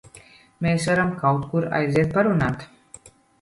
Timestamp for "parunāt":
2.17-2.67